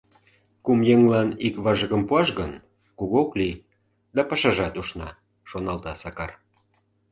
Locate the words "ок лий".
3.23-3.55